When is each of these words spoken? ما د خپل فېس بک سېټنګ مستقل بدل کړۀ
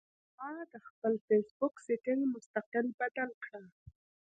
ما 0.37 0.49
د 0.71 0.73
خپل 0.87 1.13
فېس 1.25 1.47
بک 1.57 1.73
سېټنګ 1.85 2.21
مستقل 2.33 2.85
بدل 2.99 3.29
کړۀ 3.43 3.61